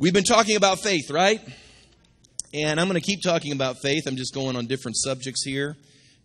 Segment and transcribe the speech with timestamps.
[0.00, 1.42] We've been talking about faith, right?
[2.54, 4.06] And I'm going to keep talking about faith.
[4.06, 5.76] I'm just going on different subjects here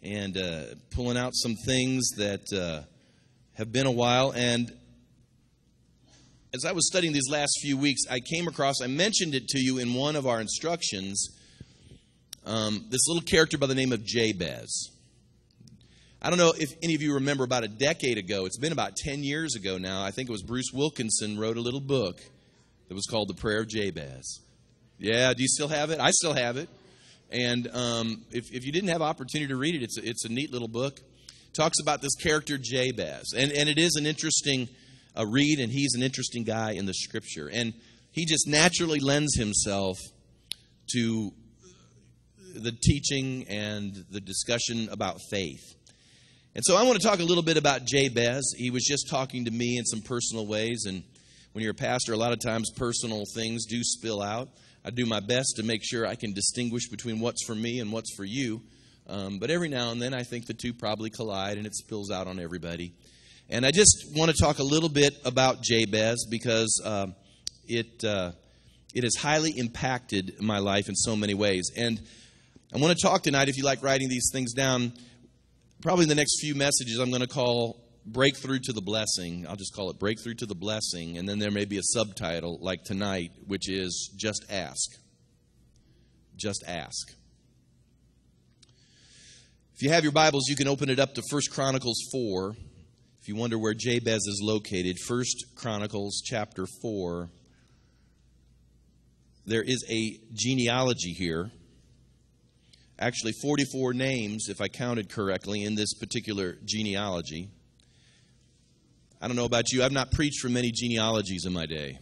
[0.01, 2.87] and uh, pulling out some things that uh,
[3.55, 4.31] have been a while.
[4.31, 4.71] And
[6.53, 9.59] as I was studying these last few weeks, I came across, I mentioned it to
[9.59, 11.27] you in one of our instructions,
[12.45, 14.89] um, this little character by the name of Jabez.
[16.21, 18.95] I don't know if any of you remember about a decade ago, it's been about
[18.95, 22.21] 10 years ago now, I think it was Bruce Wilkinson wrote a little book
[22.87, 24.41] that was called The Prayer of Jabez.
[24.97, 25.99] Yeah, do you still have it?
[25.99, 26.69] I still have it.
[27.31, 30.29] And um, if, if you didn't have opportunity to read it, it's a, it's a
[30.29, 30.99] neat little book.
[30.99, 34.69] It talks about this character Jabez, and and it is an interesting
[35.17, 37.73] uh, read, and he's an interesting guy in the Scripture, and
[38.11, 39.97] he just naturally lends himself
[40.93, 41.31] to
[42.55, 45.75] the teaching and the discussion about faith.
[46.55, 48.53] And so I want to talk a little bit about Jabez.
[48.57, 51.03] He was just talking to me in some personal ways, and
[51.55, 54.49] when you're a pastor, a lot of times personal things do spill out.
[54.83, 57.93] I do my best to make sure I can distinguish between what's for me and
[57.93, 58.61] what's for you.
[59.07, 62.11] Um, but every now and then, I think the two probably collide and it spills
[62.11, 62.91] out on everybody.
[63.49, 67.07] And I just want to talk a little bit about Jabez because uh,
[67.69, 68.33] it, uh,
[68.93, 71.71] it has highly impacted my life in so many ways.
[71.77, 72.01] And
[72.73, 74.91] I want to talk tonight, if you like writing these things down,
[75.81, 79.45] probably in the next few messages, I'm going to call breakthrough to the blessing.
[79.47, 81.17] I'll just call it breakthrough to the blessing.
[81.17, 84.91] And then there may be a subtitle like tonight, which is just ask.
[86.35, 87.13] Just ask.
[89.73, 92.55] If you have your Bibles, you can open it up to 1 Chronicles 4.
[93.21, 95.23] If you wonder where Jabez is located, 1
[95.55, 97.29] Chronicles chapter 4.
[99.47, 101.51] There is a genealogy here.
[102.97, 107.49] Actually, 44 names, if I counted correctly, in this particular genealogy.
[109.25, 111.97] I don't know about you, I've not preached from many genealogies in my day.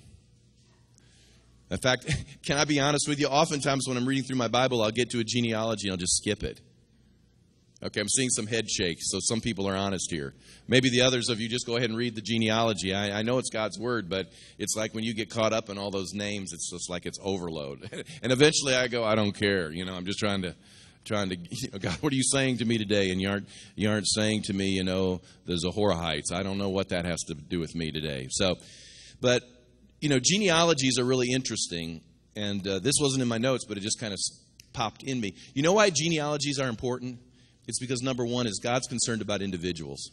[1.72, 2.06] In fact,
[2.46, 3.28] can I be honest with you?
[3.28, 6.18] Oftentimes when I'm reading through my Bible, I'll get to a genealogy and I'll just
[6.18, 6.60] skip it.
[7.82, 10.34] Okay, I'm seeing some head shakes, so some people are honest here.
[10.68, 12.94] Maybe the others of you just go ahead and read the genealogy.
[12.94, 14.28] I, I, know it's God's word, but
[14.60, 17.20] it's like when you get caught up in all those names, it's just like it's
[17.24, 17.90] overload.
[18.22, 19.72] and eventually I go, I don't care.
[19.72, 20.56] You know, I'm just trying to
[21.06, 23.12] trying to, you know, God, what are you saying to me today?
[23.12, 26.32] And you aren't, you aren't saying to me, you know, the Zorathites.
[26.34, 28.28] I don't know what that has to do with me today.
[28.30, 28.56] So,
[29.22, 29.44] but,
[30.02, 32.02] you know, genealogies are really interesting.
[32.36, 34.20] And uh, this wasn't in my notes, but it just kind of
[34.74, 35.36] popped in me.
[35.54, 37.20] You know why genealogies are important?
[37.68, 40.12] It's because number one is God's concerned about individuals.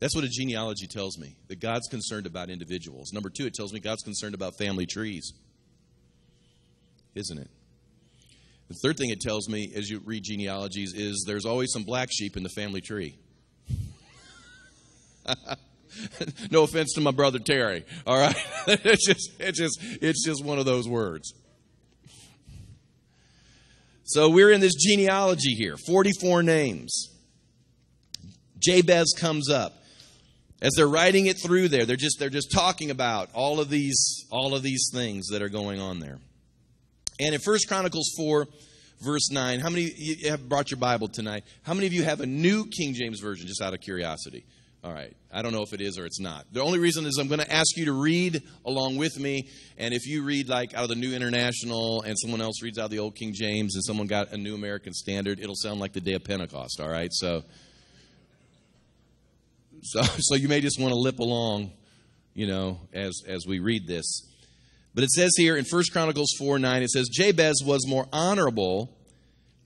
[0.00, 3.12] That's what a genealogy tells me, that God's concerned about individuals.
[3.12, 5.32] Number two, it tells me God's concerned about family trees.
[7.14, 7.50] Isn't it?
[8.68, 12.08] The third thing it tells me as you read genealogies is there's always some black
[12.12, 13.16] sheep in the family tree.
[16.50, 18.36] no offense to my brother Terry, all right?
[18.66, 21.32] it's just it's just it's just one of those words.
[24.04, 27.08] So we're in this genealogy here, 44 names.
[28.58, 29.82] Jabez comes up.
[30.62, 34.24] As they're writing it through there, they're just they're just talking about all of these
[34.30, 36.18] all of these things that are going on there.
[37.18, 38.46] And in First Chronicles 4,
[39.00, 41.44] verse 9, how many you have brought your Bible tonight?
[41.62, 44.44] How many of you have a new King James Version, just out of curiosity?
[44.84, 45.16] All right.
[45.32, 46.46] I don't know if it is or it's not.
[46.52, 49.48] The only reason is I'm going to ask you to read along with me.
[49.76, 52.84] And if you read like out of the New International and someone else reads out
[52.84, 55.92] of the Old King James and someone got a New American Standard, it'll sound like
[55.92, 56.80] the day of Pentecost.
[56.80, 57.12] All right.
[57.12, 57.42] So,
[59.82, 61.72] so, so you may just want to lip along,
[62.34, 64.22] you know, as, as we read this.
[64.96, 68.96] But it says here in 1 Chronicles 4 9, it says, Jabez was more honorable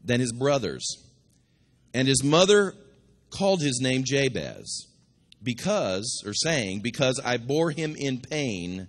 [0.04, 0.84] than his brothers.
[1.94, 2.74] And his mother
[3.30, 4.88] called his name Jabez
[5.40, 8.88] because, or saying, because I bore him in pain.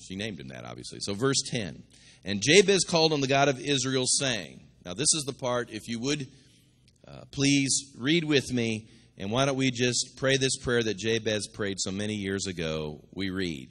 [0.00, 1.00] She named him that, obviously.
[1.02, 1.82] So, verse 10.
[2.24, 5.86] And Jabez called on the God of Israel, saying, Now, this is the part, if
[5.86, 6.28] you would
[7.06, 11.46] uh, please read with me, and why don't we just pray this prayer that Jabez
[11.46, 13.04] prayed so many years ago?
[13.12, 13.68] We read.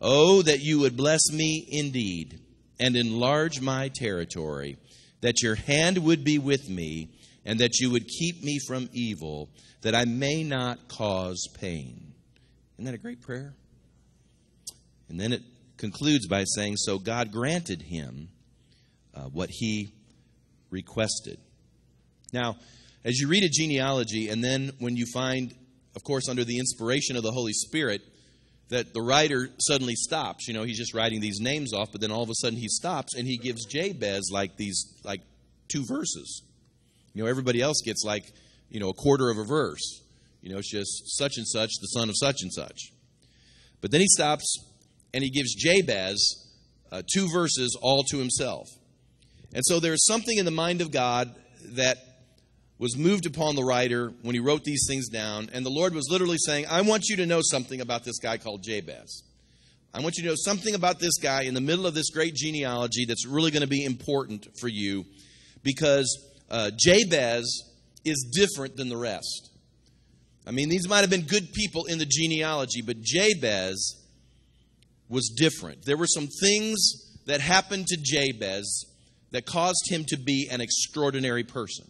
[0.00, 2.40] Oh, that you would bless me indeed
[2.78, 4.76] and enlarge my territory,
[5.20, 7.10] that your hand would be with me,
[7.44, 9.50] and that you would keep me from evil,
[9.82, 12.12] that I may not cause pain.
[12.74, 13.54] Isn't that a great prayer?
[15.08, 15.42] And then it
[15.76, 18.28] concludes by saying, So God granted him
[19.14, 19.94] uh, what he
[20.70, 21.38] requested.
[22.32, 22.56] Now,
[23.04, 25.54] as you read a genealogy, and then when you find,
[25.96, 28.02] of course, under the inspiration of the Holy Spirit,
[28.68, 30.46] that the writer suddenly stops.
[30.46, 32.68] You know, he's just writing these names off, but then all of a sudden he
[32.68, 35.22] stops and he gives Jabez like these like
[35.68, 36.42] two verses.
[37.14, 38.24] You know, everybody else gets like,
[38.68, 40.02] you know, a quarter of a verse.
[40.42, 42.92] You know, it's just such and such, the son of such and such.
[43.80, 44.56] But then he stops
[45.14, 46.46] and he gives Jabez
[46.92, 48.68] uh, two verses all to himself.
[49.54, 51.34] And so there's something in the mind of God
[51.74, 51.98] that
[52.78, 55.50] was moved upon the writer when he wrote these things down.
[55.52, 58.38] And the Lord was literally saying, I want you to know something about this guy
[58.38, 59.22] called Jabez.
[59.92, 62.34] I want you to know something about this guy in the middle of this great
[62.34, 65.04] genealogy that's really going to be important for you
[65.62, 67.64] because uh, Jabez
[68.04, 69.50] is different than the rest.
[70.46, 73.96] I mean, these might have been good people in the genealogy, but Jabez
[75.08, 75.84] was different.
[75.84, 76.78] There were some things
[77.26, 78.86] that happened to Jabez
[79.30, 81.86] that caused him to be an extraordinary person.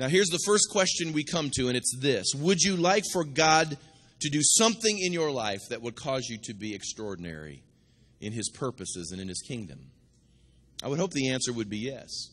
[0.00, 3.22] Now, here's the first question we come to, and it's this Would you like for
[3.22, 3.76] God
[4.20, 7.62] to do something in your life that would cause you to be extraordinary
[8.18, 9.90] in His purposes and in His kingdom?
[10.82, 12.30] I would hope the answer would be yes.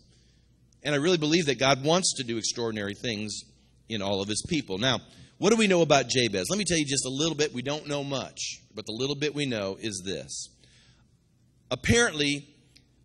[0.81, 3.42] And I really believe that God wants to do extraordinary things
[3.90, 4.78] in all of His people.
[4.78, 5.02] Now,
[5.38, 6.48] what do we know about Jabez?
[6.50, 7.54] Let me tell you just a little bit.
[7.54, 10.48] We don't know much, but the little bit we know is this.
[11.70, 12.48] Apparently,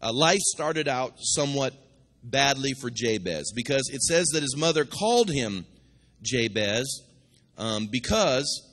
[0.00, 1.74] uh, life started out somewhat
[2.22, 5.66] badly for Jabez because it says that his mother called him
[6.22, 7.02] Jabez
[7.58, 8.68] um, because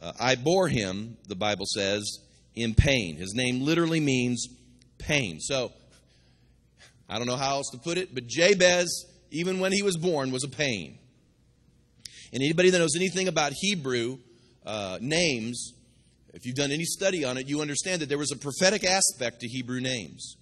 [0.00, 2.20] uh, I bore him, the Bible says,
[2.54, 3.16] in pain.
[3.16, 4.48] His name literally means
[4.98, 5.40] pain.
[5.40, 5.72] So,
[7.08, 10.30] I don't know how else to put it, but Jabez, even when he was born,
[10.30, 10.98] was a pain.
[12.32, 14.18] And anybody that knows anything about Hebrew
[14.64, 15.72] uh, names,
[16.34, 19.40] if you've done any study on it, you understand that there was a prophetic aspect
[19.40, 20.36] to Hebrew names.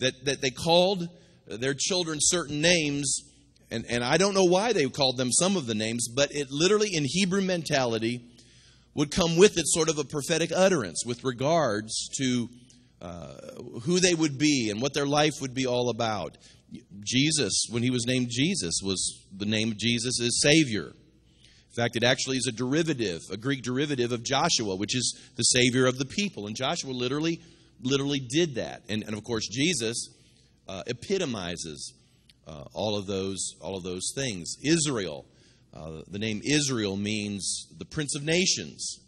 [0.00, 1.08] That, that they called
[1.46, 3.22] their children certain names,
[3.70, 6.50] and, and I don't know why they called them some of the names, but it
[6.50, 8.24] literally, in Hebrew mentality,
[8.94, 12.48] would come with it sort of a prophetic utterance with regards to
[13.02, 13.34] uh,
[13.82, 16.38] who they would be and what their life would be all about.
[17.04, 20.86] Jesus, when he was named Jesus, was the name of Jesus is Savior.
[20.86, 25.42] In fact, it actually is a derivative, a Greek derivative of Joshua, which is the
[25.42, 26.46] Savior of the people.
[26.46, 27.40] And Joshua literally,
[27.82, 28.82] literally did that.
[28.88, 30.08] And, and of course, Jesus
[30.68, 31.94] uh, epitomizes
[32.46, 34.56] uh, all of those all of those things.
[34.62, 35.24] Israel,
[35.74, 39.00] uh, the name Israel means the Prince of Nations.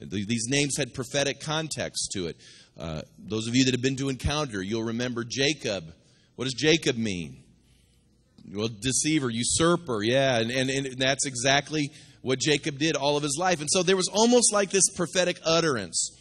[0.00, 2.36] These names had prophetic context to it.
[2.78, 5.92] Uh, those of you that have been to Encounter, you'll remember Jacob.
[6.36, 7.42] What does Jacob mean?
[8.54, 11.90] Well, deceiver, usurper, yeah, and, and, and that's exactly
[12.22, 13.60] what Jacob did all of his life.
[13.60, 16.12] And so there was almost like this prophetic utterance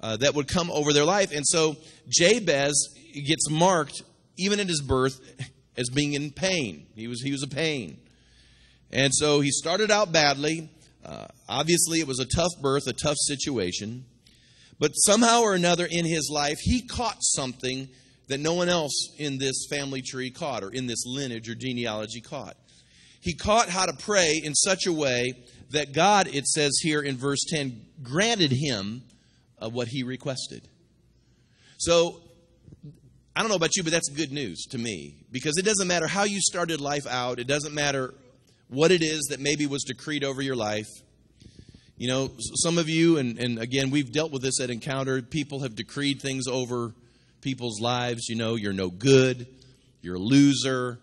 [0.00, 1.32] uh, that would come over their life.
[1.32, 1.76] And so
[2.08, 2.94] Jabez
[3.26, 4.02] gets marked
[4.36, 5.20] even in his birth,
[5.76, 6.86] as being in pain.
[6.94, 7.98] He was, he was a pain.
[8.90, 10.70] And so he started out badly.
[11.04, 14.04] Uh, obviously, it was a tough birth, a tough situation.
[14.78, 17.88] But somehow or another in his life, he caught something
[18.28, 22.20] that no one else in this family tree caught, or in this lineage or genealogy
[22.20, 22.56] caught.
[23.20, 25.34] He caught how to pray in such a way
[25.70, 29.02] that God, it says here in verse 10, granted him
[29.58, 30.68] uh, what he requested.
[31.78, 32.20] So
[33.36, 36.06] I don't know about you, but that's good news to me because it doesn't matter
[36.06, 38.14] how you started life out, it doesn't matter
[38.68, 40.88] what it is that maybe was decreed over your life.
[41.96, 45.60] You know, some of you, and, and again, we've dealt with this at Encounter, people
[45.60, 46.92] have decreed things over
[47.40, 48.28] people's lives.
[48.28, 49.46] You know, you're no good,
[50.00, 50.98] you're a loser,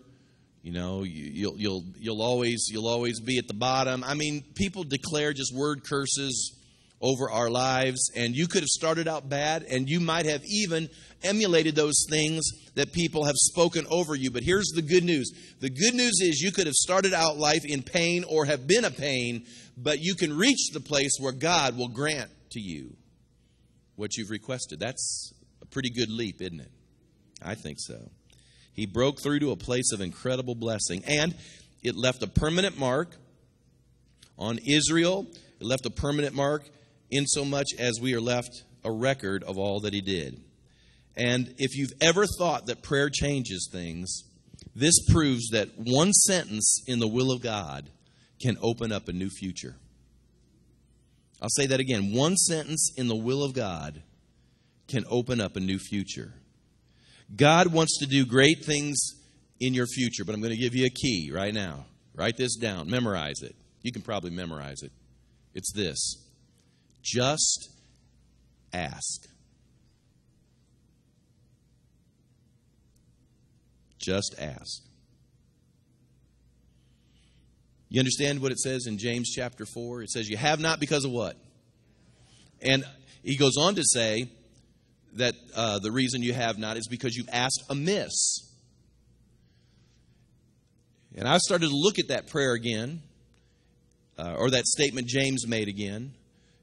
[0.62, 4.04] you know, you, will you'll you'll always you'll always be at the bottom.
[4.04, 6.56] I mean, people declare just word curses
[7.02, 8.10] over our lives.
[8.16, 10.88] And you could have started out bad, and you might have even
[11.22, 12.42] emulated those things
[12.74, 14.30] that people have spoken over you.
[14.30, 15.30] But here's the good news
[15.60, 18.84] the good news is you could have started out life in pain or have been
[18.84, 19.44] a pain,
[19.76, 22.96] but you can reach the place where God will grant to you
[23.96, 24.80] what you've requested.
[24.80, 26.70] That's a pretty good leap, isn't it?
[27.42, 28.10] I think so.
[28.72, 31.34] He broke through to a place of incredible blessing, and
[31.82, 33.16] it left a permanent mark
[34.38, 35.26] on Israel.
[35.60, 36.68] It left a permanent mark
[37.12, 40.40] insomuch as we are left a record of all that he did.
[41.16, 44.24] And if you've ever thought that prayer changes things,
[44.74, 47.90] this proves that one sentence in the will of God
[48.40, 49.76] can open up a new future.
[51.40, 52.12] I'll say that again.
[52.12, 54.02] One sentence in the will of God
[54.88, 56.32] can open up a new future.
[57.34, 58.98] God wants to do great things
[59.60, 61.86] in your future, but I'm going to give you a key right now.
[62.14, 63.54] Write this down, memorize it.
[63.82, 64.92] You can probably memorize it.
[65.54, 66.16] It's this
[67.02, 67.70] just
[68.72, 69.28] ask.
[73.98, 74.82] Just ask.
[77.88, 80.02] You understand what it says in James chapter 4?
[80.02, 81.36] It says, You have not because of what?
[82.62, 82.84] And
[83.22, 84.30] he goes on to say
[85.14, 88.48] that uh, the reason you have not is because you've asked amiss.
[91.14, 93.02] And I started to look at that prayer again,
[94.18, 96.14] uh, or that statement James made again.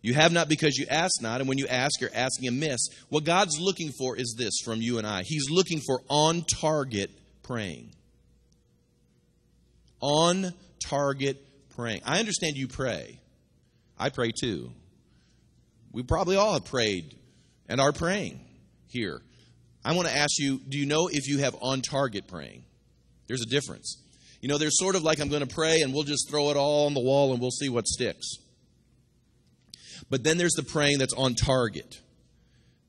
[0.01, 2.87] You have not because you ask not, and when you ask, you're asking amiss.
[3.09, 7.11] What God's looking for is this from you and I He's looking for on target
[7.43, 7.91] praying.
[10.01, 10.53] On
[10.85, 11.37] target
[11.75, 12.01] praying.
[12.05, 13.19] I understand you pray.
[13.97, 14.71] I pray too.
[15.91, 17.15] We probably all have prayed
[17.67, 18.39] and are praying
[18.87, 19.21] here.
[19.83, 22.63] I want to ask you do you know if you have on target praying?
[23.27, 23.97] There's a difference.
[24.41, 26.57] You know, there's sort of like I'm going to pray and we'll just throw it
[26.57, 28.37] all on the wall and we'll see what sticks.
[30.09, 31.99] But then there's the praying that's on target,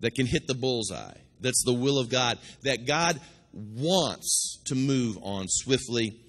[0.00, 1.18] that can hit the bullseye.
[1.40, 3.20] That's the will of God, that God
[3.52, 6.20] wants to move on swiftly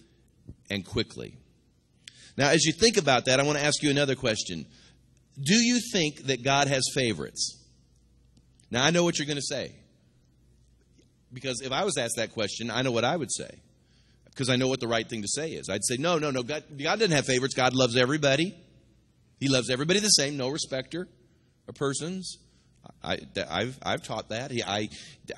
[0.70, 1.38] and quickly.
[2.38, 4.66] Now, as you think about that, I want to ask you another question.
[5.42, 7.58] Do you think that God has favorites?
[8.70, 9.76] Now, I know what you're going to say.
[11.34, 13.50] Because if I was asked that question, I know what I would say.
[14.26, 15.70] Because I know what the right thing to say is.
[15.70, 16.42] I'd say, no, no, no.
[16.42, 17.54] God, God doesn't have favorites.
[17.54, 18.56] God loves everybody.
[19.42, 21.08] He loves everybody the same, no respecter
[21.68, 22.38] of persons.
[23.04, 24.52] I, have I've taught that.
[24.52, 24.88] I,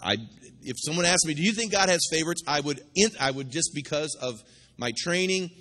[0.02, 0.18] I,
[0.62, 2.82] if someone asked me, "Do you think God has favorites?" I would,
[3.20, 4.44] I would just because of
[4.78, 5.52] my training,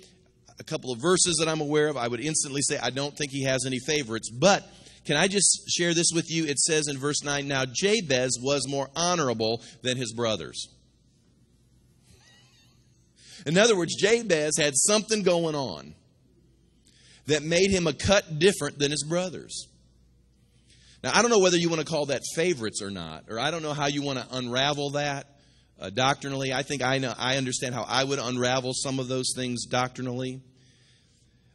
[0.59, 3.31] a couple of verses that I'm aware of, I would instantly say, "I don't think
[3.31, 4.69] He has any favorites." But
[5.05, 6.45] can I just share this with you?
[6.45, 10.67] It says in verse nine, "Now Jabez was more honorable than his brothers."
[13.45, 15.95] In other words, Jabez had something going on
[17.27, 19.67] that made him a cut different than his brothers.
[21.03, 23.51] Now, I don't know whether you want to call that favorites or not, or I
[23.51, 25.27] don't know how you want to unravel that
[25.79, 26.53] uh, doctrinally.
[26.53, 30.41] I think I know I understand how I would unravel some of those things doctrinally.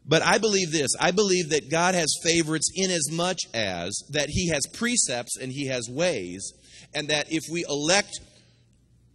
[0.07, 0.91] But I believe this.
[0.99, 5.53] I believe that God has favorites in as much as that he has precepts and
[5.53, 6.53] he has ways,
[6.95, 8.21] and that if we elect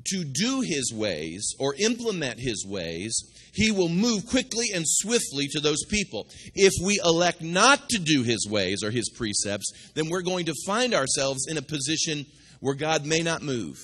[0.06, 3.16] to do his ways or implement his ways,
[3.54, 6.28] he will move quickly and swiftly to those people.
[6.56, 10.56] If we elect not to do his ways or his precepts, then we're going to
[10.66, 12.26] find ourselves in a position
[12.60, 13.78] where God may not move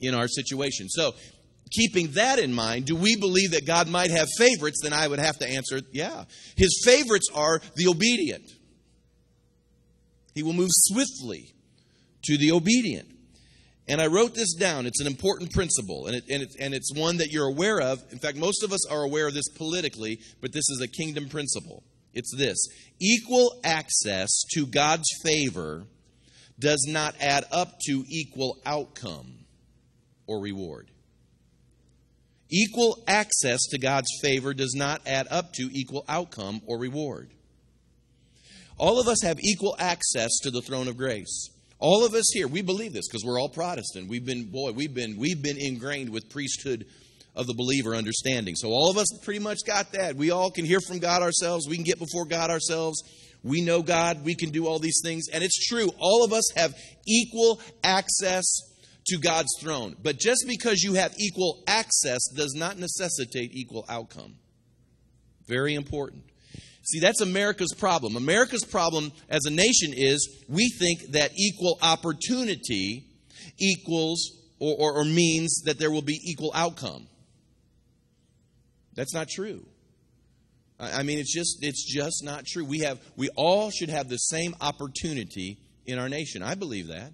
[0.00, 0.88] in our situation.
[0.88, 1.14] So,
[1.70, 4.80] keeping that in mind, do we believe that God might have favorites?
[4.82, 6.24] Then I would have to answer, yeah.
[6.56, 8.50] His favorites are the obedient.
[10.34, 11.54] He will move swiftly
[12.24, 13.08] to the obedient.
[13.88, 14.86] And I wrote this down.
[14.86, 18.02] It's an important principle, and, it, and, it, and it's one that you're aware of.
[18.10, 21.28] In fact, most of us are aware of this politically, but this is a kingdom
[21.28, 21.84] principle.
[22.12, 22.58] It's this
[23.00, 25.84] equal access to God's favor
[26.58, 29.44] does not add up to equal outcome
[30.26, 30.90] or reward.
[32.50, 37.30] Equal access to God's favor does not add up to equal outcome or reward.
[38.78, 41.50] All of us have equal access to the throne of grace.
[41.78, 44.08] All of us here, we believe this because we're all Protestant.
[44.08, 46.86] We've been, boy, we've been, we've been ingrained with priesthood
[47.34, 48.54] of the believer understanding.
[48.56, 50.16] So all of us pretty much got that.
[50.16, 51.68] We all can hear from God ourselves.
[51.68, 53.02] We can get before God ourselves.
[53.42, 54.24] We know God.
[54.24, 55.26] We can do all these things.
[55.30, 55.90] And it's true.
[55.98, 56.74] All of us have
[57.06, 58.44] equal access
[59.08, 59.96] to God's throne.
[60.02, 64.36] But just because you have equal access does not necessitate equal outcome.
[65.46, 66.24] Very important.
[66.86, 68.14] See, that's America's problem.
[68.14, 73.04] America's problem as a nation is we think that equal opportunity
[73.58, 77.08] equals or, or, or, means that there will be equal outcome.
[78.94, 79.66] That's not true.
[80.78, 82.64] I, I mean, it's just it's just not true.
[82.64, 86.42] We have we all should have the same opportunity in our nation.
[86.42, 87.12] I believe that.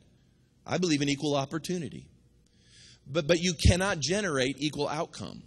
[0.66, 2.06] I believe in equal opportunity.
[3.06, 5.42] But but you cannot generate equal outcome.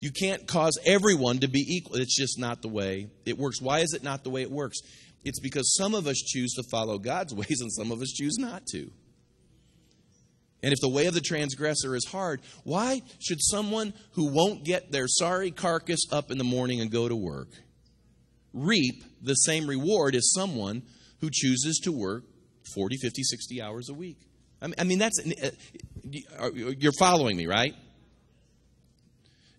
[0.00, 1.96] You can't cause everyone to be equal.
[1.96, 3.60] It's just not the way it works.
[3.60, 4.78] Why is it not the way it works?
[5.24, 8.38] It's because some of us choose to follow God's ways and some of us choose
[8.38, 8.90] not to.
[10.62, 14.92] And if the way of the transgressor is hard, why should someone who won't get
[14.92, 17.48] their sorry carcass up in the morning and go to work
[18.52, 20.82] reap the same reward as someone
[21.20, 22.24] who chooses to work
[22.74, 24.18] 40, 50, 60 hours a week?
[24.78, 25.18] I mean, that's,
[26.38, 27.74] uh, you're following me, right?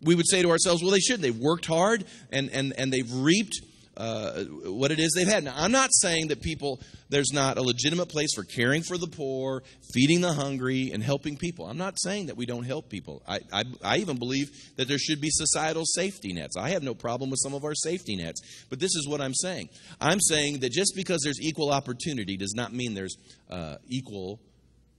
[0.04, 1.22] We would say to ourselves, well, they should.
[1.22, 3.62] They've worked hard and, and, and they've reaped
[3.98, 5.44] uh, what it is they've had.
[5.44, 6.80] Now, I'm not saying that people,
[7.10, 11.38] there's not a legitimate place for caring for the poor, feeding the hungry, and helping
[11.38, 11.68] people.
[11.68, 13.22] I'm not saying that we don't help people.
[13.28, 16.56] I, I, I even believe that there should be societal safety nets.
[16.58, 18.42] I have no problem with some of our safety nets.
[18.70, 22.54] But this is what I'm saying I'm saying that just because there's equal opportunity does
[22.56, 23.18] not mean there's
[23.50, 24.40] uh, equal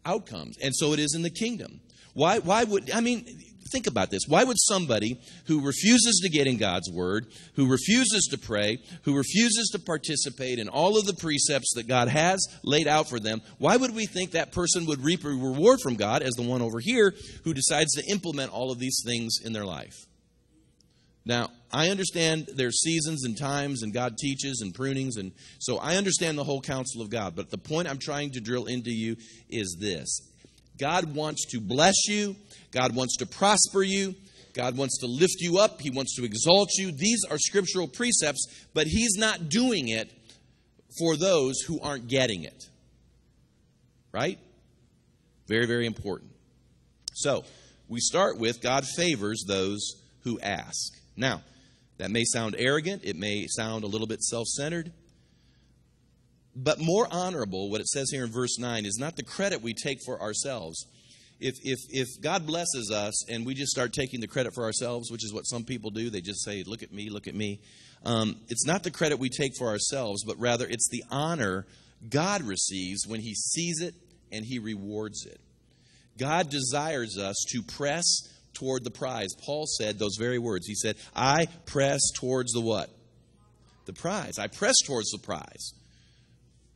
[0.04, 0.56] outcomes.
[0.62, 1.80] And so it is in the kingdom.
[2.14, 3.26] Why, why would, I mean,
[3.72, 4.22] think about this.
[4.28, 9.16] Why would somebody who refuses to get in God's Word, who refuses to pray, who
[9.16, 13.42] refuses to participate in all of the precepts that God has laid out for them,
[13.58, 16.62] why would we think that person would reap a reward from God as the one
[16.62, 17.14] over here
[17.44, 20.06] who decides to implement all of these things in their life?
[21.24, 25.96] Now, I understand there's seasons and times, and God teaches and prunings, and so I
[25.96, 27.36] understand the whole counsel of God.
[27.36, 29.16] But the point I'm trying to drill into you
[29.48, 30.20] is this
[30.78, 32.36] God wants to bless you,
[32.70, 34.14] God wants to prosper you,
[34.54, 36.92] God wants to lift you up, He wants to exalt you.
[36.92, 40.10] These are scriptural precepts, but He's not doing it
[40.98, 42.64] for those who aren't getting it.
[44.12, 44.38] Right?
[45.48, 46.30] Very, very important.
[47.14, 47.44] So,
[47.88, 50.94] we start with God favors those who ask.
[51.16, 51.42] Now,
[51.98, 54.92] that may sound arrogant, it may sound a little bit self centered,
[56.54, 59.74] but more honorable, what it says here in verse 9, is not the credit we
[59.74, 60.86] take for ourselves.
[61.40, 65.10] If, if, if God blesses us and we just start taking the credit for ourselves,
[65.10, 67.60] which is what some people do, they just say, Look at me, look at me.
[68.04, 71.66] Um, it's not the credit we take for ourselves, but rather it's the honor
[72.08, 73.94] God receives when He sees it
[74.30, 75.40] and He rewards it.
[76.18, 78.04] God desires us to press
[78.54, 79.30] toward the prize.
[79.44, 80.66] Paul said those very words.
[80.66, 82.90] He said, I press towards the what?
[83.86, 84.38] The prize.
[84.38, 85.72] I press towards the prize.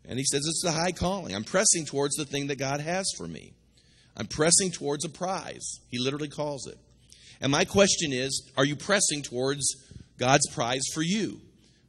[0.09, 1.35] And he says it's the high calling.
[1.35, 3.53] I'm pressing towards the thing that God has for me.
[4.17, 5.81] I'm pressing towards a prize.
[5.91, 6.79] He literally calls it.
[7.41, 9.77] And my question is are you pressing towards
[10.19, 11.41] God's prize for you?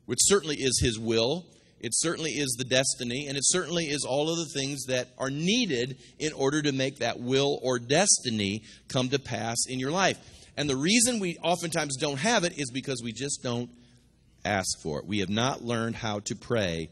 [0.05, 1.45] Which certainly is His will,
[1.79, 5.29] it certainly is the destiny, and it certainly is all of the things that are
[5.29, 10.17] needed in order to make that will or destiny come to pass in your life.
[10.55, 13.69] And the reason we oftentimes don't have it is because we just don't
[14.43, 15.05] ask for it.
[15.05, 16.89] We have not learned how to pray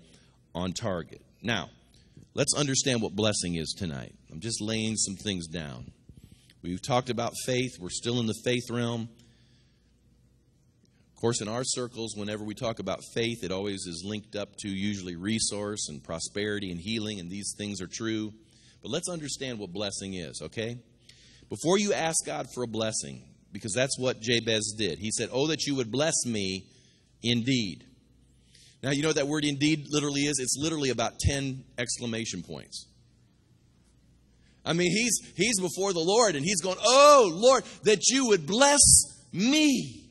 [0.55, 1.21] on target.
[1.43, 1.69] Now,
[2.33, 4.15] let's understand what blessing is tonight.
[4.31, 5.91] I'm just laying some things down.
[6.63, 9.09] We've talked about faith, we're still in the faith realm.
[11.13, 14.49] Of course, in our circles, whenever we talk about faith, it always is linked up
[14.59, 18.31] to usually resource and prosperity and healing, and these things are true.
[18.81, 20.77] But let's understand what blessing is, okay?
[21.49, 23.21] Before you ask God for a blessing,
[23.51, 26.65] because that's what Jabez did, he said, Oh, that you would bless me
[27.23, 27.85] indeed.
[28.85, 30.37] Now, you know what that word indeed literally is?
[30.37, 32.85] It's literally about 10 exclamation points.
[34.63, 38.45] I mean, he's, he's before the Lord and he's going, Oh, Lord, that you would
[38.45, 38.79] bless
[39.33, 40.07] me.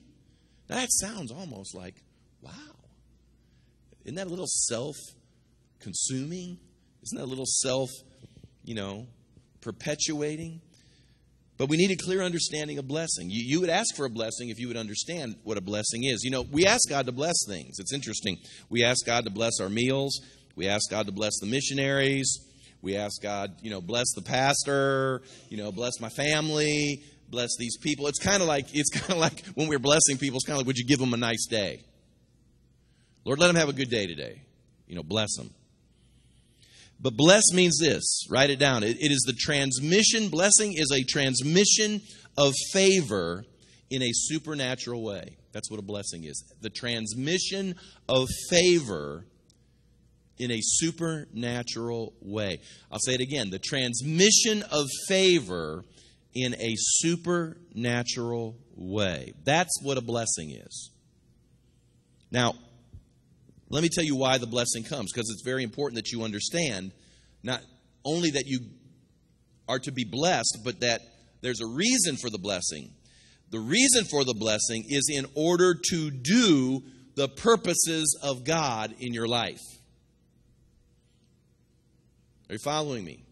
[0.68, 1.94] Now, that sounds almost like,
[2.42, 2.50] wow.
[4.04, 4.96] Isn't that a little self
[5.78, 6.58] consuming?
[7.04, 7.90] Isn't that a little self,
[8.64, 9.06] you know,
[9.60, 10.60] perpetuating?
[11.56, 13.30] But we need a clear understanding of blessing.
[13.30, 16.24] You, you, would ask for a blessing if you would understand what a blessing is.
[16.24, 17.78] You know, we ask God to bless things.
[17.78, 18.38] It's interesting.
[18.70, 20.20] We ask God to bless our meals.
[20.56, 22.40] We ask God to bless the missionaries.
[22.82, 27.78] We ask God, you know, bless the pastor, you know, bless my family, bless these
[27.78, 28.08] people.
[28.08, 30.58] It's kind of like it's kind of like when we're blessing people, it's kind of
[30.58, 31.80] like would you give them a nice day?
[33.24, 34.42] Lord, let them have a good day today.
[34.86, 35.54] You know, bless them.
[37.04, 38.26] But bless means this.
[38.30, 38.82] Write it down.
[38.82, 42.00] it, it is the transmission, blessing is a transmission
[42.38, 43.44] of favor
[43.90, 45.36] in a supernatural way.
[45.52, 46.42] That's what a blessing is.
[46.62, 47.74] The transmission
[48.08, 49.26] of favor
[50.38, 52.60] in a supernatural way.
[52.90, 53.50] I'll say it again.
[53.50, 55.84] The transmission of favor
[56.34, 59.34] in a supernatural way.
[59.44, 60.90] That's what a blessing is.
[62.30, 62.54] Now,
[63.68, 66.92] let me tell you why the blessing comes, because it's very important that you understand
[67.42, 67.60] not
[68.04, 68.60] only that you
[69.68, 71.00] are to be blessed, but that
[71.40, 72.90] there's a reason for the blessing.
[73.50, 76.82] The reason for the blessing is in order to do
[77.14, 79.60] the purposes of God in your life.
[82.48, 83.24] Are you following me?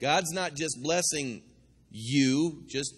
[0.00, 1.42] God's not just blessing
[1.90, 2.94] you, just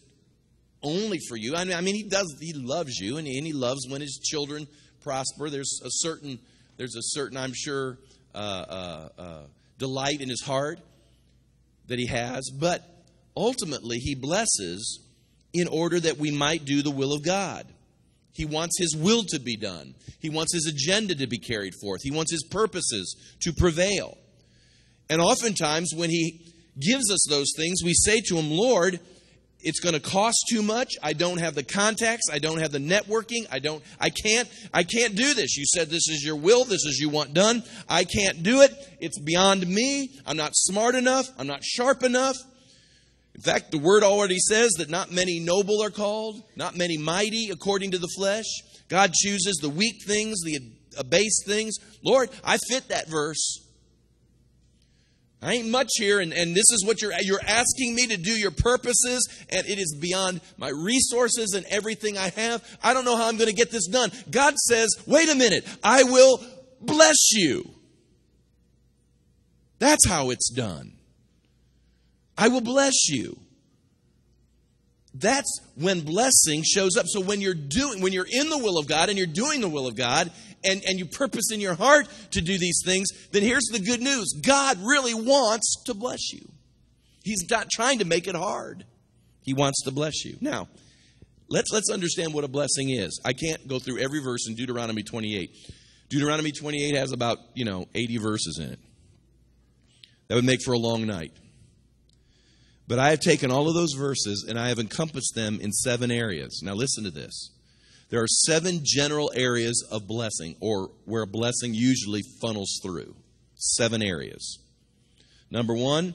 [0.82, 1.54] only for you.
[1.54, 2.34] I mean, I mean, He does.
[2.40, 4.66] He loves you, and and he loves when His children
[5.08, 5.48] prosper.
[5.48, 6.38] There's a certain
[6.76, 7.98] there's a certain, I'm sure,
[8.34, 9.42] uh, uh, uh,
[9.78, 10.78] delight in his heart
[11.88, 12.84] that he has, but
[13.36, 15.00] ultimately he blesses
[15.52, 17.66] in order that we might do the will of God.
[18.32, 19.94] He wants his will to be done.
[20.20, 22.02] He wants his agenda to be carried forth.
[22.04, 24.16] He wants his purposes to prevail.
[25.10, 29.00] And oftentimes, when he gives us those things, we say to him, Lord,
[29.60, 30.94] it's going to cost too much.
[31.02, 32.28] I don't have the contacts.
[32.30, 33.46] I don't have the networking.
[33.50, 35.56] I don't i can't i can't do this.
[35.56, 36.64] You said this is your will.
[36.64, 37.64] This is you want done.
[37.88, 38.72] I can't do it.
[39.00, 40.10] It's beyond me.
[40.26, 41.28] I'm not smart enough.
[41.38, 42.36] I'm not sharp enough.
[43.34, 47.50] In fact the word already says that not many noble are called not many mighty
[47.50, 48.46] according to the flesh.
[48.88, 50.60] God chooses the weak things the
[50.96, 51.76] abased things.
[52.04, 53.67] Lord i fit that verse
[55.40, 58.32] I ain't much here, and, and this is what you're you're asking me to do
[58.32, 62.78] your purposes, and it is beyond my resources and everything I have.
[62.82, 64.10] I don't know how I'm going to get this done.
[64.30, 66.44] God says, wait a minute, I will
[66.80, 67.70] bless you.
[69.78, 70.94] That's how it's done.
[72.36, 73.38] I will bless you.
[75.14, 77.06] That's when blessing shows up.
[77.08, 79.68] So when you're doing, when you're in the will of God and you're doing the
[79.68, 80.30] will of God
[80.64, 84.00] and, and you purpose in your heart to do these things, then here's the good
[84.00, 84.34] news.
[84.44, 86.46] God really wants to bless you.
[87.22, 88.84] He's not trying to make it hard.
[89.42, 90.36] He wants to bless you.
[90.40, 90.68] Now,
[91.48, 93.20] let's let's understand what a blessing is.
[93.24, 95.50] I can't go through every verse in Deuteronomy 28.
[96.08, 98.78] Deuteronomy 28 has about, you know, 80 verses in it.
[100.28, 101.32] That would make for a long night.
[102.88, 106.10] But I have taken all of those verses and I have encompassed them in seven
[106.10, 106.62] areas.
[106.64, 107.50] Now, listen to this.
[108.08, 113.14] There are seven general areas of blessing, or where blessing usually funnels through.
[113.56, 114.58] Seven areas.
[115.50, 116.14] Number one,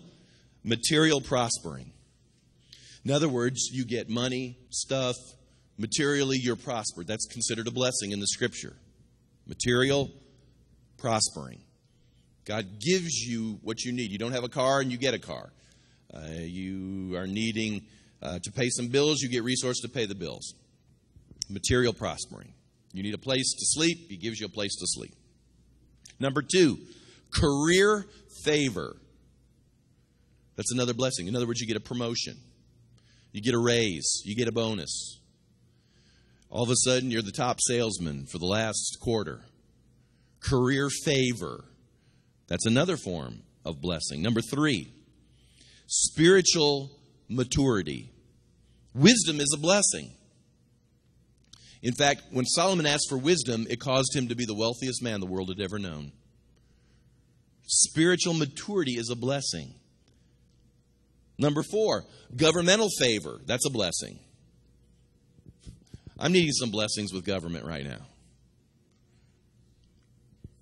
[0.64, 1.92] material prospering.
[3.06, 5.16] In other words, you get money, stuff,
[5.78, 7.06] materially you're prospered.
[7.06, 8.74] That's considered a blessing in the scripture.
[9.46, 10.10] Material
[10.98, 11.62] prospering.
[12.46, 14.10] God gives you what you need.
[14.10, 15.52] You don't have a car and you get a car.
[16.14, 17.82] Uh, you are needing
[18.22, 20.54] uh, to pay some bills, you get resources to pay the bills.
[21.50, 22.54] Material prospering.
[22.94, 25.16] You need a place to sleep, He gives you a place to sleep.
[26.20, 26.78] Number two,
[27.32, 28.06] career
[28.44, 28.96] favor.
[30.56, 31.28] That's another blessing.
[31.28, 32.38] In other words, you get a promotion,
[33.32, 35.20] you get a raise, you get a bonus.
[36.50, 39.42] All of a sudden, you're the top salesman for the last quarter.
[40.40, 41.66] Career favor.
[42.48, 44.22] That's another form of blessing.
[44.22, 44.94] Number three,
[45.94, 46.90] spiritual
[47.30, 48.10] maturity.
[48.96, 50.12] Wisdom is a blessing.
[51.84, 55.20] In fact, when Solomon asked for wisdom, it caused him to be the wealthiest man
[55.20, 56.12] the world had ever known.
[57.68, 59.74] Spiritual maturity is a blessing.
[61.38, 63.40] Number four, governmental favor.
[63.46, 64.18] That's a blessing.
[66.18, 68.02] I'm needing some blessings with government right now.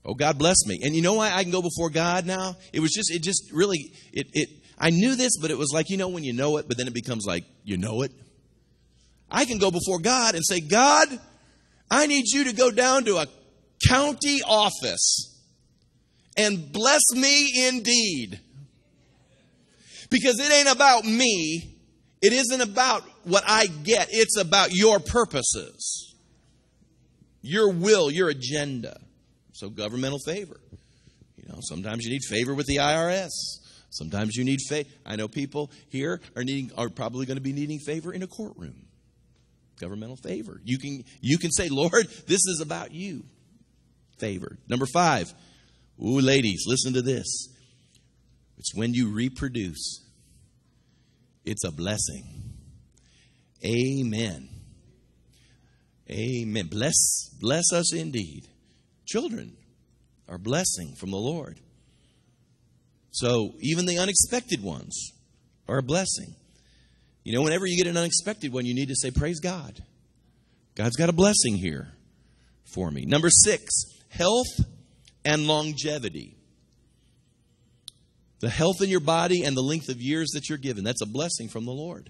[0.03, 0.79] Oh, God bless me.
[0.83, 2.55] And you know why I can go before God now?
[2.73, 4.49] It was just, it just really, it, it,
[4.81, 6.87] I knew this, but it was like, you know, when you know it, but then
[6.87, 8.11] it becomes like, you know it.
[9.29, 11.07] I can go before God and say, God,
[11.91, 13.27] I need you to go down to a
[13.87, 15.39] county office
[16.35, 18.39] and bless me indeed.
[20.09, 21.77] Because it ain't about me.
[22.19, 24.07] It isn't about what I get.
[24.09, 26.15] It's about your purposes,
[27.43, 28.99] your will, your agenda.
[29.53, 30.59] So governmental favor.
[31.37, 33.29] You know, sometimes you need favor with the IRS.
[33.91, 34.89] Sometimes you need favor.
[35.05, 38.27] I know people here are needing are probably going to be needing favor in a
[38.27, 38.87] courtroom.
[39.79, 40.61] Governmental favor.
[40.63, 43.23] You can you can say, Lord, this is about you.
[44.17, 44.57] Favor.
[44.67, 45.33] Number five.
[46.01, 47.49] Ooh, ladies, listen to this.
[48.57, 50.01] It's when you reproduce.
[51.43, 52.23] It's a blessing.
[53.65, 54.49] Amen.
[56.09, 56.67] Amen.
[56.67, 58.47] Bless bless us indeed.
[59.05, 59.57] Children
[60.29, 61.59] are blessing from the Lord.
[63.11, 65.11] So even the unexpected ones
[65.67, 66.35] are a blessing.
[67.23, 69.83] You know, whenever you get an unexpected one, you need to say, Praise God.
[70.75, 71.89] God's got a blessing here
[72.73, 73.05] for me.
[73.05, 73.73] Number six,
[74.09, 74.47] health
[75.25, 76.37] and longevity.
[78.39, 80.83] The health in your body and the length of years that you're given.
[80.83, 82.09] That's a blessing from the Lord.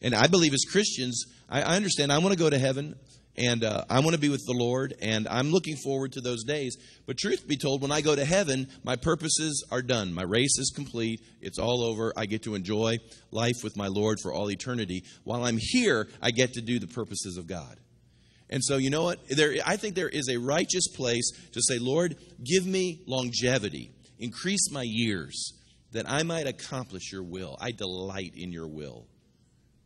[0.00, 2.94] And I believe as Christians, I, understand I want to go to heaven
[3.36, 6.44] and uh, I want to be with the Lord, and I'm looking forward to those
[6.44, 6.76] days.
[7.06, 10.12] But truth be told, when I go to heaven, my purposes are done.
[10.12, 11.20] My race is complete.
[11.40, 12.12] It's all over.
[12.16, 12.98] I get to enjoy
[13.32, 15.02] life with my Lord for all eternity.
[15.24, 17.78] While I'm here, I get to do the purposes of God.
[18.50, 19.26] And so, you know what?
[19.28, 24.70] There, I think there is a righteous place to say, Lord, give me longevity, increase
[24.70, 25.54] my years,
[25.92, 27.56] that I might accomplish your will.
[27.60, 29.06] I delight in your will.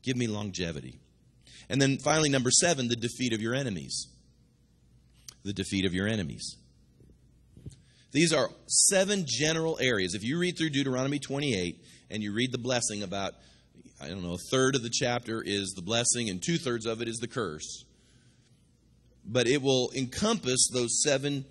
[0.03, 1.01] Give me longevity.
[1.69, 4.09] And then finally, number seven, the defeat of your enemies.
[5.45, 6.57] The defeat of your enemies.
[8.13, 10.15] These are seven general areas.
[10.15, 13.35] If you read through Deuteronomy 28 and you read the blessing about,
[14.01, 17.03] I don't know, a third of the chapter is the blessing and two thirds of
[17.03, 17.85] it is the curse.
[19.27, 21.45] But it will encompass those seven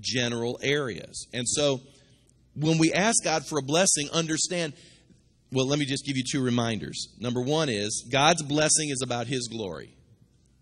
[0.00, 1.28] general areas.
[1.32, 1.80] And so
[2.54, 4.72] when we ask God for a blessing, understand
[5.52, 7.08] well, let me just give you two reminders.
[7.18, 9.94] Number one is God's blessing is about His glory.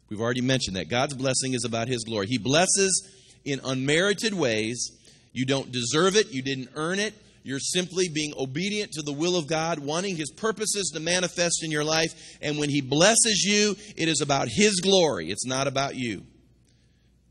[0.08, 0.90] We've already mentioned that.
[0.90, 2.26] God's blessing is about His glory.
[2.26, 3.08] He blesses
[3.44, 4.90] in unmerited ways.
[5.32, 7.14] You don't deserve it, you didn't earn it.
[7.44, 11.70] You're simply being obedient to the will of God, wanting His purposes to manifest in
[11.70, 12.12] your life.
[12.40, 16.24] And when He blesses you, it is about His glory, it's not about you.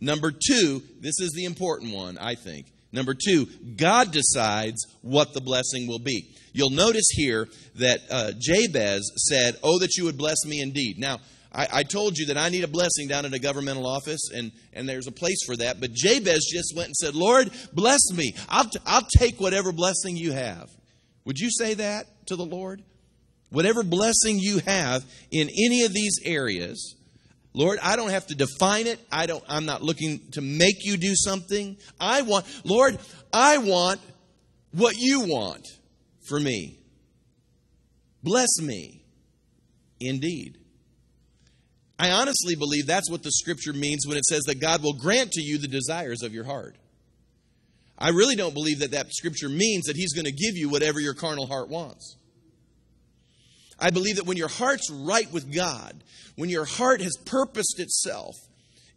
[0.02, 2.66] Number two, this is the important one, I think.
[2.92, 6.36] Number two, God decides what the blessing will be.
[6.54, 11.00] You'll notice here that uh, Jabez said, Oh, that you would bless me indeed.
[11.00, 11.20] Now,
[11.54, 14.52] I, I, told you that I need a blessing down in a governmental office, and,
[14.74, 15.80] and there's a place for that.
[15.80, 18.36] But Jabez just went and said, Lord, bless me.
[18.50, 20.70] I'll, t- I'll take whatever blessing you have.
[21.26, 22.84] Would you say that to the Lord?
[23.52, 26.96] whatever blessing you have in any of these areas,
[27.54, 29.00] Lord, I don't have to define it.
[29.12, 31.78] I don't I'm not looking to make you do something.
[32.00, 32.98] I want Lord,
[33.34, 34.00] I want
[34.72, 35.68] what you want
[36.28, 36.80] for me.
[38.24, 39.04] Bless me
[40.00, 40.58] indeed.
[42.00, 45.32] I honestly believe that's what the scripture means when it says that God will grant
[45.34, 46.76] to you the desires of your heart.
[47.98, 51.00] I really don't believe that that scripture means that He's going to give you whatever
[51.00, 52.18] your carnal heart wants.
[53.82, 56.04] I believe that when your heart's right with God,
[56.36, 58.36] when your heart has purposed itself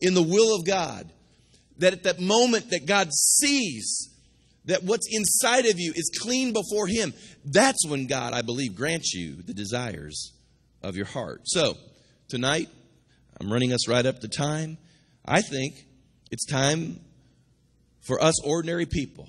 [0.00, 1.10] in the will of God,
[1.78, 4.10] that at that moment that God sees
[4.66, 9.12] that what's inside of you is clean before Him, that's when God, I believe, grants
[9.14, 10.32] you the desires
[10.82, 11.42] of your heart.
[11.44, 11.76] So,
[12.28, 12.68] tonight,
[13.40, 14.78] I'm running us right up to time.
[15.24, 15.86] I think
[16.30, 17.00] it's time
[18.00, 19.28] for us ordinary people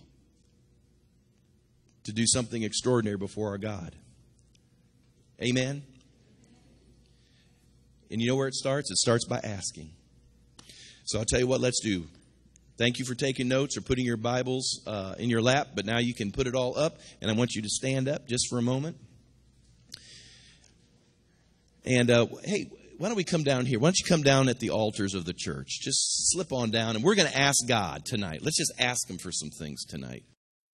[2.03, 3.95] to do something extraordinary before our God.
[5.41, 5.83] Amen.
[8.09, 8.91] And you know where it starts?
[8.91, 9.89] It starts by asking.
[11.05, 12.05] So I'll tell you what, let's do.
[12.77, 15.99] Thank you for taking notes or putting your Bibles uh, in your lap, but now
[15.99, 18.57] you can put it all up, and I want you to stand up just for
[18.57, 18.97] a moment.
[21.85, 23.79] And uh, hey, why don't we come down here?
[23.79, 25.79] Why don't you come down at the altars of the church?
[25.81, 28.39] Just slip on down, and we're going to ask God tonight.
[28.41, 30.23] Let's just ask Him for some things tonight.